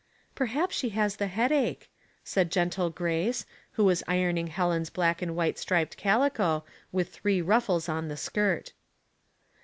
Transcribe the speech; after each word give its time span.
''Perhaps 0.35 0.71
she 0.71 0.89
has 0.97 1.17
the 1.17 1.27
headache," 1.27 1.87
said 2.23 2.49
gentle 2.51 2.89
Grace, 2.89 3.45
who 3.73 3.83
was 3.85 4.01
ironing 4.07 4.47
Helen's 4.47 4.89
black 4.89 5.21
and 5.21 5.35
white 5.35 5.59
striped 5.59 5.95
calico, 5.95 6.63
with 6.91 7.09
three 7.13 7.39
ruffles 7.39 7.87
on 7.87 8.07
the 8.07 8.17
skirt. 8.17 8.73